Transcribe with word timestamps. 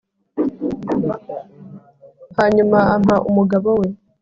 hanyuma 2.37 2.77
ampa 2.93 3.15
umugabo 3.29 3.69
we 3.79 3.87